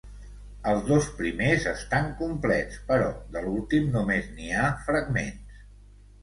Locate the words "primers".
1.17-1.67